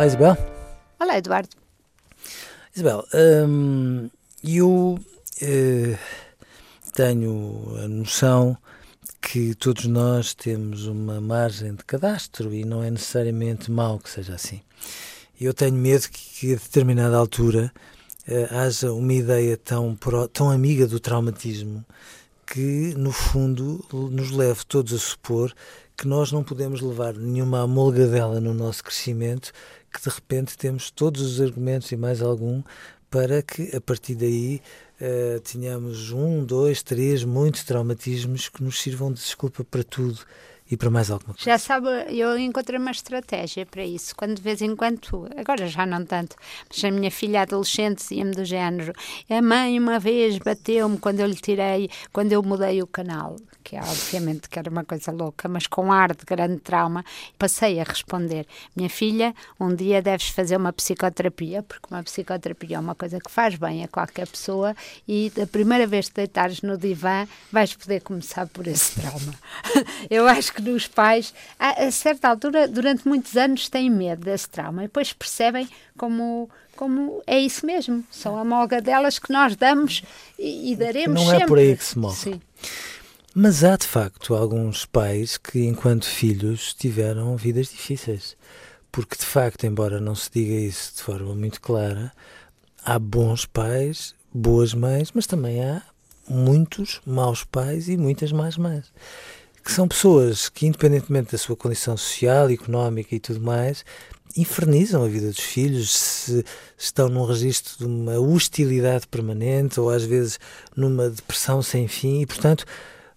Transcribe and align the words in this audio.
Olá, 0.00 0.06
Isabel. 0.06 0.38
Olá, 0.98 1.18
Eduardo. 1.18 1.50
Isabel, 2.74 3.04
hum, 3.46 4.08
eu 4.42 4.98
eh, 5.42 5.98
tenho 6.94 7.76
a 7.84 7.86
noção 7.86 8.56
que 9.20 9.54
todos 9.54 9.84
nós 9.84 10.32
temos 10.32 10.86
uma 10.86 11.20
margem 11.20 11.74
de 11.74 11.84
cadastro 11.84 12.54
e 12.54 12.64
não 12.64 12.82
é 12.82 12.90
necessariamente 12.90 13.70
mau 13.70 13.98
que 13.98 14.08
seja 14.08 14.36
assim. 14.36 14.62
Eu 15.38 15.52
tenho 15.52 15.74
medo 15.74 16.08
que 16.08 16.54
a 16.54 16.56
determinada 16.56 17.18
altura 17.18 17.70
eh, 18.26 18.48
haja 18.52 18.94
uma 18.94 19.12
ideia 19.12 19.54
tão, 19.58 19.94
tão 20.32 20.50
amiga 20.50 20.86
do 20.86 20.98
traumatismo 20.98 21.84
que, 22.46 22.94
no 22.96 23.12
fundo, 23.12 23.84
nos 23.92 24.30
leve 24.30 24.64
todos 24.64 24.94
a 24.94 24.98
supor 24.98 25.54
que 25.94 26.08
nós 26.08 26.32
não 26.32 26.42
podemos 26.42 26.80
levar 26.80 27.12
nenhuma 27.12 27.60
amolgadela 27.60 28.40
no 28.40 28.54
nosso 28.54 28.82
crescimento, 28.82 29.52
que 29.92 30.02
de 30.02 30.08
repente 30.08 30.56
temos 30.56 30.90
todos 30.90 31.22
os 31.22 31.40
argumentos 31.40 31.90
e 31.92 31.96
mais 31.96 32.22
algum 32.22 32.62
para 33.10 33.42
que, 33.42 33.74
a 33.74 33.80
partir 33.80 34.14
daí, 34.14 34.62
uh, 35.00 35.40
tenhamos 35.40 36.12
um, 36.12 36.44
dois, 36.44 36.82
três, 36.82 37.24
muitos 37.24 37.64
traumatismos 37.64 38.48
que 38.48 38.62
nos 38.62 38.80
sirvam 38.80 39.12
de 39.12 39.20
desculpa 39.20 39.64
para 39.64 39.82
tudo 39.82 40.20
e 40.70 40.76
para 40.76 40.90
mais 40.90 41.10
alguma 41.10 41.34
coisa. 41.34 41.50
Já 41.50 41.58
sabe, 41.58 41.88
eu 42.08 42.38
encontrei 42.38 42.78
uma 42.78 42.92
estratégia 42.92 43.66
para 43.66 43.84
isso. 43.84 44.14
Quando 44.14 44.36
de 44.36 44.42
vez 44.42 44.62
em 44.62 44.76
quando, 44.76 45.28
agora 45.36 45.66
já 45.66 45.84
não 45.84 46.04
tanto, 46.04 46.36
mas 46.68 46.84
a 46.84 46.90
minha 46.90 47.10
filha 47.10 47.42
adolescente 47.42 47.98
dizia-me 47.98 48.30
do 48.30 48.44
género: 48.44 48.92
a 49.28 49.42
mãe 49.42 49.78
uma 49.78 49.98
vez 49.98 50.38
bateu-me 50.38 50.96
quando 50.98 51.20
eu 51.20 51.26
lhe 51.26 51.34
tirei, 51.34 51.90
quando 52.12 52.32
eu 52.32 52.42
mudei 52.42 52.80
o 52.82 52.86
canal, 52.86 53.36
que 53.64 53.76
é 53.76 53.80
obviamente 53.80 54.48
que 54.48 54.58
era 54.58 54.70
uma 54.70 54.84
coisa 54.84 55.10
louca, 55.10 55.48
mas 55.48 55.66
com 55.66 55.92
ar 55.92 56.14
de 56.14 56.24
grande 56.24 56.60
trauma, 56.60 57.04
passei 57.36 57.80
a 57.80 57.84
responder: 57.84 58.46
minha 58.76 58.88
filha, 58.88 59.34
um 59.58 59.74
dia 59.74 60.00
deves 60.00 60.28
fazer 60.28 60.56
uma 60.56 60.72
psicoterapia, 60.72 61.62
porque 61.64 61.86
uma 61.90 62.02
psicoterapia 62.02 62.76
é 62.76 62.80
uma 62.80 62.94
coisa 62.94 63.18
que 63.18 63.30
faz 63.30 63.56
bem 63.56 63.82
a 63.82 63.88
qualquer 63.88 64.28
pessoa 64.28 64.74
e 65.06 65.32
da 65.34 65.46
primeira 65.46 65.86
vez 65.86 66.08
que 66.08 66.14
deitares 66.14 66.62
no 66.62 66.78
divã 66.78 67.26
vais 67.50 67.74
poder 67.74 68.02
começar 68.02 68.46
por 68.46 68.68
esse 68.68 69.00
trauma. 69.00 69.34
eu 70.08 70.28
acho 70.28 70.52
que 70.52 70.59
que 70.60 70.70
os 70.70 70.86
pais, 70.86 71.34
a, 71.58 71.84
a, 71.84 71.90
certa 71.90 72.28
altura, 72.28 72.68
durante 72.68 73.06
muitos 73.06 73.36
anos, 73.36 73.68
têm 73.68 73.90
medo 73.90 74.24
desse 74.24 74.48
trauma 74.48 74.82
e 74.82 74.86
depois 74.86 75.12
percebem 75.12 75.68
como, 75.96 76.48
como 76.76 77.22
é 77.26 77.38
isso 77.38 77.66
mesmo. 77.66 78.04
São 78.10 78.38
a 78.38 78.44
molga 78.44 78.80
delas 78.80 79.18
que 79.18 79.32
nós 79.32 79.56
damos 79.56 80.02
e, 80.38 80.72
e 80.72 80.76
daremos 80.76 81.20
Não 81.20 81.30
sempre. 81.30 81.44
é 81.44 81.46
por 81.46 81.58
aí 81.58 81.76
que 81.76 81.84
se 81.84 81.98
move. 81.98 82.16
Sim. 82.16 82.40
Mas 83.34 83.62
há 83.62 83.76
de 83.76 83.86
facto 83.86 84.34
alguns 84.34 84.84
pais 84.84 85.38
que, 85.38 85.64
enquanto 85.64 86.04
filhos, 86.06 86.74
tiveram 86.74 87.36
vidas 87.36 87.68
difíceis. 87.68 88.36
Porque, 88.90 89.16
de 89.16 89.24
facto, 89.24 89.64
embora 89.64 90.00
não 90.00 90.16
se 90.16 90.28
diga 90.32 90.54
isso 90.54 90.96
de 90.96 91.02
forma 91.02 91.34
muito 91.34 91.60
clara, 91.60 92.12
há 92.84 92.98
bons 92.98 93.46
pais, 93.46 94.14
boas 94.34 94.74
mães, 94.74 95.12
mas 95.14 95.28
também 95.28 95.62
há 95.62 95.82
muitos 96.28 97.00
maus 97.06 97.44
pais 97.44 97.88
e 97.88 97.96
muitas 97.96 98.32
más 98.32 98.56
mães 98.56 98.92
que 99.64 99.72
são 99.72 99.86
pessoas 99.86 100.48
que, 100.48 100.66
independentemente 100.66 101.32
da 101.32 101.38
sua 101.38 101.56
condição 101.56 101.96
social, 101.96 102.50
económica 102.50 103.14
e 103.14 103.20
tudo 103.20 103.40
mais, 103.40 103.84
infernizam 104.36 105.04
a 105.04 105.08
vida 105.08 105.28
dos 105.28 105.40
filhos, 105.40 105.90
se 105.92 106.44
estão 106.78 107.08
num 107.08 107.24
registro 107.24 107.78
de 107.78 107.84
uma 107.84 108.18
hostilidade 108.18 109.06
permanente 109.08 109.80
ou 109.80 109.90
às 109.90 110.04
vezes 110.04 110.38
numa 110.76 111.10
depressão 111.10 111.62
sem 111.62 111.88
fim 111.88 112.22
e, 112.22 112.26
portanto, 112.26 112.64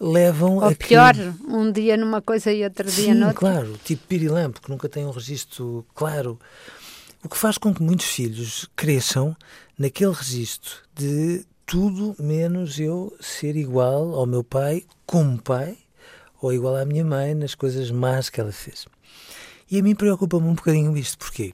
levam 0.00 0.56
ou 0.56 0.64
a 0.64 0.74
pior, 0.74 1.14
que... 1.14 1.20
um 1.48 1.72
dia 1.72 1.96
numa 1.96 2.22
coisa 2.22 2.52
e 2.52 2.62
outro 2.62 2.90
Sim, 2.90 3.02
dia 3.02 3.14
noutra. 3.14 3.38
claro, 3.38 3.78
tipo 3.84 4.06
pirilampo, 4.06 4.60
que 4.60 4.70
nunca 4.70 4.88
tem 4.88 5.04
um 5.04 5.10
registro 5.10 5.84
claro. 5.94 6.38
O 7.22 7.28
que 7.28 7.36
faz 7.36 7.58
com 7.58 7.74
que 7.74 7.82
muitos 7.82 8.06
filhos 8.06 8.68
cresçam 8.76 9.36
naquele 9.76 10.12
registro 10.12 10.76
de 10.94 11.44
tudo 11.66 12.14
menos 12.18 12.78
eu 12.78 13.14
ser 13.20 13.56
igual 13.56 14.14
ao 14.14 14.24
meu 14.24 14.44
pai 14.44 14.84
como 15.04 15.36
pai 15.36 15.76
ou 16.40 16.52
igual 16.52 16.76
à 16.76 16.84
minha 16.84 17.04
mãe 17.04 17.34
nas 17.34 17.54
coisas 17.54 17.90
más 17.90 18.30
que 18.30 18.40
ela 18.40 18.52
fez. 18.52 18.86
E 19.70 19.78
a 19.78 19.82
mim 19.82 19.94
preocupa-me 19.94 20.46
um 20.46 20.54
bocadinho 20.54 20.96
isto. 20.96 21.18
Porquê? 21.18 21.52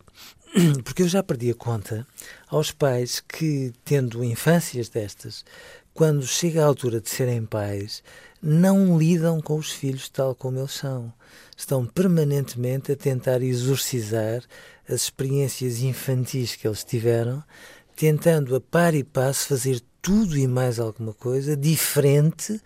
Porque 0.85 1.03
eu 1.03 1.09
já 1.09 1.23
perdi 1.23 1.51
a 1.51 1.55
conta 1.55 2.07
aos 2.49 2.71
pais 2.71 3.21
que, 3.21 3.73
tendo 3.85 4.23
infâncias 4.23 4.89
destas, 4.89 5.45
quando 5.93 6.27
chega 6.27 6.63
a 6.63 6.67
altura 6.67 7.01
de 7.01 7.09
serem 7.09 7.45
pais, 7.45 8.03
não 8.43 8.99
lidam 8.99 9.41
com 9.41 9.57
os 9.57 9.73
filhos 9.73 10.09
tal 10.09 10.35
como 10.35 10.59
eles 10.59 10.73
são. 10.73 11.13
Estão 11.57 11.87
permanentemente 11.87 12.93
a 12.93 12.97
tentar 12.97 13.43
exorcizar 13.43 14.43
as 14.89 15.03
experiências 15.03 15.81
infantis 15.81 16.55
que 16.55 16.69
eles 16.69 16.85
tiveram, 16.85 17.43
tentando 17.97 18.55
a 18.55 18.61
par 18.61 18.95
e 18.95 19.03
passo 19.03 19.49
fazer 19.49 19.81
tudo 20.05 20.37
e 20.37 20.47
mais 20.47 20.79
alguma 20.79 21.15
coisa 21.15 21.57
diferente 21.57 22.61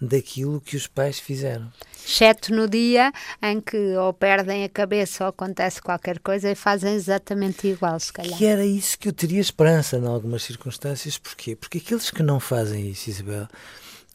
daquilo 0.00 0.60
que 0.60 0.76
os 0.76 0.86
pais 0.86 1.18
fizeram. 1.18 1.68
Exceto 2.06 2.54
no 2.54 2.68
dia 2.68 3.12
em 3.42 3.60
que 3.60 3.96
ou 3.96 4.12
perdem 4.12 4.62
a 4.62 4.68
cabeça 4.68 5.24
ou 5.24 5.30
acontece 5.30 5.82
qualquer 5.82 6.20
coisa 6.20 6.52
e 6.52 6.54
fazem 6.54 6.94
exatamente 6.94 7.66
igual, 7.66 7.98
se 7.98 8.12
calhar. 8.12 8.38
Que 8.38 8.44
era 8.44 8.64
isso 8.64 8.96
que 8.96 9.08
eu 9.08 9.12
teria 9.12 9.40
esperança 9.40 9.96
em 9.96 10.06
algumas 10.06 10.44
circunstâncias. 10.44 11.18
Porquê? 11.18 11.56
Porque 11.56 11.78
aqueles 11.78 12.12
que 12.12 12.22
não 12.22 12.38
fazem 12.38 12.88
isso, 12.88 13.10
Isabel, 13.10 13.48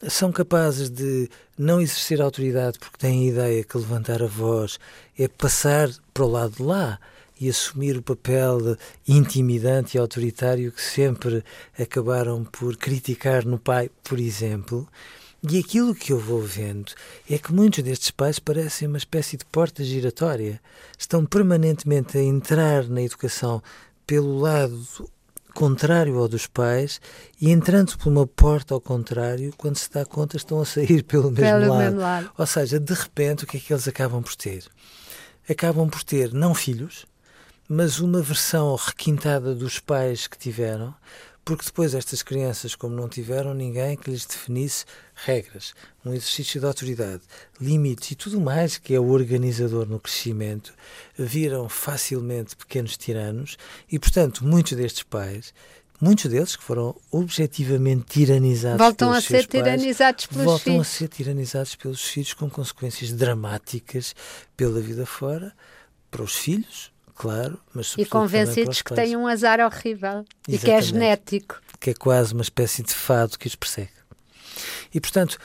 são 0.08 0.32
capazes 0.32 0.88
de 0.88 1.28
não 1.58 1.82
exercer 1.82 2.22
autoridade 2.22 2.78
porque 2.78 2.96
têm 2.96 3.24
a 3.24 3.30
ideia 3.30 3.64
que 3.64 3.76
levantar 3.76 4.22
a 4.22 4.26
voz 4.26 4.78
é 5.18 5.28
passar 5.28 5.90
para 6.14 6.24
o 6.24 6.30
lado 6.30 6.56
de 6.56 6.62
lá 6.62 6.98
e 7.40 7.48
assumir 7.48 7.96
o 7.96 8.02
papel 8.02 8.76
intimidante 9.08 9.96
e 9.96 10.00
autoritário 10.00 10.70
que 10.70 10.82
sempre 10.82 11.42
acabaram 11.78 12.44
por 12.44 12.76
criticar 12.76 13.46
no 13.46 13.58
pai, 13.58 13.90
por 14.04 14.20
exemplo. 14.20 14.86
E 15.42 15.58
aquilo 15.58 15.94
que 15.94 16.12
eu 16.12 16.18
vou 16.18 16.42
vendo 16.42 16.92
é 17.28 17.38
que 17.38 17.52
muitos 17.52 17.82
destes 17.82 18.10
pais 18.10 18.38
parecem 18.38 18.86
uma 18.86 18.98
espécie 18.98 19.38
de 19.38 19.44
porta 19.46 19.82
giratória. 19.82 20.60
Estão 20.98 21.24
permanentemente 21.24 22.18
a 22.18 22.22
entrar 22.22 22.86
na 22.86 23.00
educação 23.00 23.62
pelo 24.06 24.38
lado 24.38 24.78
contrário 25.54 26.18
ao 26.18 26.28
dos 26.28 26.46
pais 26.46 27.00
e 27.40 27.50
entrando 27.50 27.96
por 27.96 28.10
uma 28.10 28.26
porta 28.26 28.74
ao 28.74 28.80
contrário, 28.80 29.52
quando 29.56 29.76
se 29.76 29.90
dá 29.90 30.04
conta, 30.04 30.36
estão 30.36 30.60
a 30.60 30.64
sair 30.64 31.02
pelo 31.04 31.30
mesmo, 31.30 31.58
pelo 31.58 31.72
lado. 31.72 31.84
mesmo 31.84 32.00
lado. 32.00 32.30
Ou 32.36 32.46
seja, 32.46 32.78
de 32.78 32.94
repente, 32.94 33.44
o 33.44 33.46
que 33.46 33.56
é 33.56 33.60
que 33.60 33.72
eles 33.72 33.88
acabam 33.88 34.22
por 34.22 34.34
ter? 34.36 34.64
Acabam 35.48 35.88
por 35.88 36.04
ter 36.04 36.32
não 36.32 36.54
filhos, 36.54 37.06
mas 37.72 38.00
uma 38.00 38.20
versão 38.20 38.74
requintada 38.74 39.54
dos 39.54 39.78
pais 39.78 40.26
que 40.26 40.36
tiveram, 40.36 40.92
porque 41.44 41.64
depois 41.64 41.94
estas 41.94 42.20
crianças, 42.20 42.74
como 42.74 42.96
não 42.96 43.08
tiveram 43.08 43.54
ninguém 43.54 43.96
que 43.96 44.10
lhes 44.10 44.26
definisse 44.26 44.84
regras, 45.14 45.72
um 46.04 46.12
exercício 46.12 46.58
de 46.58 46.66
autoridade, 46.66 47.22
limites 47.60 48.10
e 48.10 48.16
tudo 48.16 48.40
mais 48.40 48.76
que 48.76 48.92
é 48.92 48.98
o 48.98 49.10
organizador 49.10 49.86
no 49.86 50.00
crescimento, 50.00 50.74
viram 51.16 51.68
facilmente 51.68 52.56
pequenos 52.56 52.96
tiranos 52.96 53.56
e, 53.88 54.00
portanto, 54.00 54.44
muitos 54.44 54.76
destes 54.76 55.04
pais 55.04 55.54
muitos 56.00 56.28
deles 56.28 56.56
que 56.56 56.64
foram 56.64 56.96
objetivamente 57.12 58.06
tiranizados 58.06 58.78
voltam 58.78 59.12
a 59.12 59.20
ser 59.20 59.46
pais, 59.46 59.48
tiranizados 59.48 60.26
pelos 60.26 60.44
voltam 60.44 60.72
filhos. 60.72 60.80
a 60.80 60.90
ser 60.90 61.08
tiranizados 61.08 61.74
pelos 61.76 62.02
filhos 62.02 62.32
com 62.32 62.50
consequências 62.50 63.12
dramáticas 63.12 64.12
pela 64.56 64.80
vida 64.80 65.06
fora 65.06 65.54
para 66.10 66.22
os 66.22 66.34
filhos 66.34 66.90
claro, 67.20 67.60
mas 67.74 67.94
E 67.98 68.06
convencidos 68.06 68.80
que 68.80 68.94
têm 68.94 69.14
um 69.14 69.26
azar 69.26 69.60
horrível 69.60 70.24
Exatamente. 70.48 70.54
e 70.54 70.58
que 70.58 70.70
é 70.70 70.80
genético. 70.80 71.60
Que 71.78 71.90
é 71.90 71.94
quase 71.94 72.32
uma 72.32 72.40
espécie 72.40 72.82
de 72.82 72.94
fado 72.94 73.38
que 73.38 73.46
os 73.46 73.54
persegue. 73.54 73.90
E, 74.94 74.98
portanto, 74.98 75.36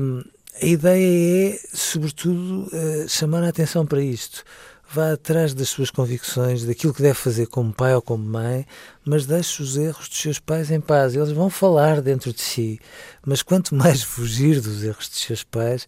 um, 0.00 0.24
a 0.60 0.66
ideia 0.66 1.54
é, 1.54 1.60
sobretudo, 1.72 2.66
uh, 2.66 3.08
chamar 3.08 3.44
a 3.44 3.50
atenção 3.50 3.86
para 3.86 4.02
isto. 4.02 4.42
Vá 4.90 5.12
atrás 5.12 5.54
das 5.54 5.68
suas 5.68 5.92
convicções, 5.92 6.64
daquilo 6.64 6.92
que 6.92 7.02
deve 7.02 7.14
fazer 7.14 7.46
como 7.46 7.72
pai 7.72 7.94
ou 7.94 8.02
como 8.02 8.24
mãe, 8.24 8.66
mas 9.04 9.24
deixe 9.24 9.62
os 9.62 9.76
erros 9.76 10.08
dos 10.08 10.18
seus 10.18 10.40
pais 10.40 10.72
em 10.72 10.80
paz. 10.80 11.14
Eles 11.14 11.30
vão 11.30 11.48
falar 11.48 12.02
dentro 12.02 12.32
de 12.32 12.42
si, 12.42 12.80
mas 13.24 13.42
quanto 13.42 13.74
mais 13.76 14.02
fugir 14.02 14.60
dos 14.60 14.82
erros 14.82 15.08
dos 15.08 15.20
seus 15.20 15.44
pais, 15.44 15.86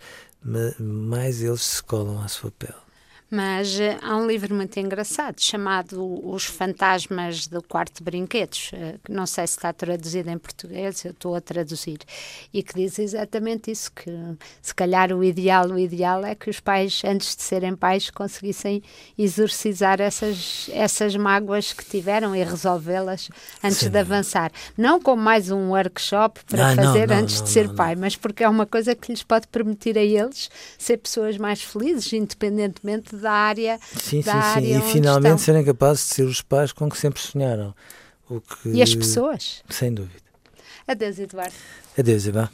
mais 0.78 1.42
eles 1.42 1.60
se 1.60 1.82
colam 1.82 2.22
à 2.22 2.28
sua 2.28 2.52
pele. 2.52 2.83
Mas 3.30 3.74
uh, 3.76 3.98
há 4.02 4.16
um 4.16 4.26
livro 4.26 4.54
muito 4.54 4.78
engraçado 4.78 5.40
chamado 5.40 6.28
Os 6.28 6.44
Fantasmas 6.44 7.46
do 7.46 7.62
Quarto 7.62 7.98
de 7.98 8.04
Brinquedos, 8.04 8.70
uh, 8.72 8.98
que 9.02 9.10
não 9.10 9.26
sei 9.26 9.46
se 9.46 9.56
está 9.56 9.72
traduzido 9.72 10.30
em 10.30 10.38
português, 10.38 11.04
eu 11.04 11.10
estou 11.10 11.34
a 11.34 11.40
traduzir, 11.40 11.98
e 12.52 12.62
que 12.62 12.74
diz 12.74 12.98
exatamente 12.98 13.70
isso: 13.70 13.90
que 13.92 14.10
se 14.60 14.74
calhar 14.74 15.12
o 15.12 15.24
ideal, 15.24 15.68
o 15.68 15.78
ideal 15.78 16.24
é 16.24 16.34
que 16.34 16.50
os 16.50 16.60
pais, 16.60 17.02
antes 17.04 17.34
de 17.34 17.42
serem 17.42 17.74
pais, 17.74 18.10
conseguissem 18.10 18.82
exorcizar 19.18 20.00
essas, 20.00 20.68
essas 20.72 21.16
mágoas 21.16 21.72
que 21.72 21.84
tiveram 21.84 22.36
e 22.36 22.44
resolvê-las 22.44 23.30
antes 23.62 23.78
Sim. 23.78 23.90
de 23.90 23.98
avançar. 23.98 24.52
Não 24.76 25.00
como 25.00 25.22
mais 25.22 25.50
um 25.50 25.70
workshop 25.70 26.40
para 26.44 26.72
ah, 26.72 26.74
fazer 26.76 27.08
não, 27.08 27.16
não, 27.16 27.22
antes 27.22 27.38
não, 27.38 27.44
de 27.44 27.50
ser 27.50 27.74
pai, 27.74 27.96
mas 27.96 28.16
porque 28.16 28.44
é 28.44 28.48
uma 28.48 28.66
coisa 28.66 28.94
que 28.94 29.10
lhes 29.10 29.22
pode 29.22 29.48
permitir 29.48 29.96
a 29.96 30.02
eles 30.02 30.50
ser 30.78 30.98
pessoas 30.98 31.38
mais 31.38 31.62
felizes, 31.62 32.12
independentemente 32.12 33.13
dentro 33.14 33.20
da 33.22 33.32
área. 33.32 33.80
Sim, 33.96 34.20
da 34.20 34.32
sim, 34.32 34.38
área 34.38 34.80
sim. 34.80 34.88
E 34.88 34.92
finalmente 34.92 35.24
estão. 35.26 35.38
serem 35.38 35.64
capazes 35.64 36.08
de 36.08 36.14
ser 36.14 36.22
os 36.24 36.42
pais 36.42 36.72
com 36.72 36.88
que 36.88 36.98
sempre 36.98 37.20
sonharam. 37.20 37.74
O 38.28 38.40
que, 38.40 38.68
E 38.70 38.82
as 38.82 38.94
pessoas? 38.94 39.62
Sem 39.68 39.92
dúvida. 39.92 40.22
Adeus, 40.86 41.18
Eduardo. 41.18 41.54
Adeus, 41.98 42.26
Eva. 42.26 42.50